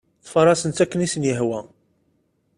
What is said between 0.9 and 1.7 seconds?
i asen-yehwa.